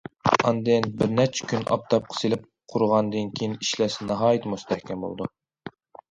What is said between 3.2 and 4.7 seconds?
كېيىن، ئىشلەتسە ناھايىتى